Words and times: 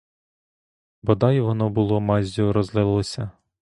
Бодай 1.03 1.39
воно 1.41 1.69
було 1.69 1.99
маззю 2.01 2.53
розлилося! 2.53 3.31